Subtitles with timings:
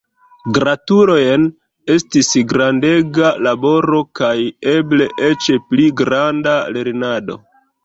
[0.53, 1.43] Gratulojn
[1.95, 4.33] estis grandega laboro kaj
[4.75, 7.41] eble eĉ pli granda lernado!